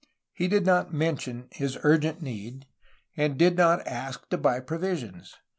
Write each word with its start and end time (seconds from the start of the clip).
He 0.33 0.47
did 0.47 0.65
not 0.65 0.91
mention 0.91 1.47
his 1.51 1.77
urgent 1.83 2.23
need, 2.23 2.65
and 3.15 3.37
did 3.37 3.55
not 3.55 3.85
ask 3.85 4.27
to 4.29 4.37
buy 4.39 4.59
provisions. 4.59 5.37